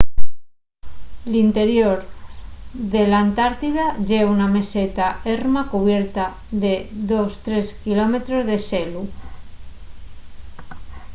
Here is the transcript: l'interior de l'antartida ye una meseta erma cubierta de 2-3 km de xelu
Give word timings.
l'interior 1.33 1.99
de 2.93 3.03
l'antartida 3.11 3.85
ye 4.07 4.19
una 4.35 4.47
meseta 4.55 5.07
erma 5.35 5.63
cubierta 5.73 6.25
de 6.63 6.73
2-3 7.09 7.73
km 7.83 8.15
de 8.49 8.57
xelu 8.69 9.03